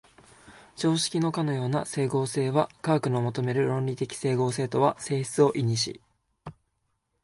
[0.75, 6.01] 常識のかような斉合性は科学の求める論理的斉合性とは性質を異にし、